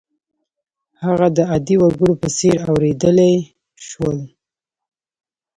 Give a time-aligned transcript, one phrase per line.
[1.03, 3.33] هغه د عادي وګړو په څېر اورېدلای
[3.87, 4.17] شول.